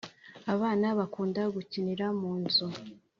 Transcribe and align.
Abana 0.53 0.87
bakunda 0.99 1.41
gukinira 1.55 2.05
munzu 2.19 2.67